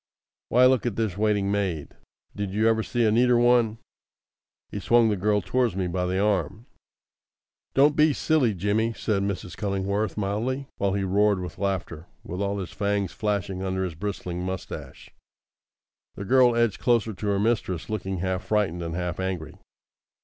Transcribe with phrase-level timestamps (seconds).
[0.49, 1.89] Why, look at this waiting maid!
[2.35, 3.77] Did you ever see a neater one?"
[4.71, 6.65] He swung the girl, towards me by the arm.
[7.75, 9.55] "Don't be silly, Jimmy," said Mrs.
[9.55, 14.41] Cullingworth mildly, while he roared with laughter, with all his fangs flashing under his bristling
[14.41, 15.11] moustache.
[16.15, 19.53] The girl edged closer to her mistress, looking half frightened and half angry.